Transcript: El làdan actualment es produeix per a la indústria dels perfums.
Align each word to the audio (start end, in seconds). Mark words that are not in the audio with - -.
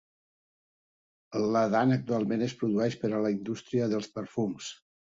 El 1.39 1.45
làdan 1.57 1.97
actualment 1.99 2.47
es 2.49 2.59
produeix 2.63 2.99
per 3.05 3.13
a 3.17 3.25
la 3.29 3.35
indústria 3.39 3.93
dels 3.95 4.15
perfums. 4.19 4.77